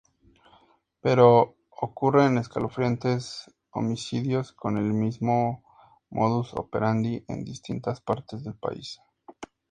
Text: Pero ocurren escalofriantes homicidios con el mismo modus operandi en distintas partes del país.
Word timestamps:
Pero 0.99 1.57
ocurren 1.69 2.39
escalofriantes 2.39 3.53
homicidios 3.69 4.51
con 4.51 4.79
el 4.79 4.91
mismo 4.93 5.63
modus 6.09 6.55
operandi 6.55 7.23
en 7.27 7.43
distintas 7.43 8.01
partes 8.01 8.43
del 8.43 8.55
país. 8.55 8.99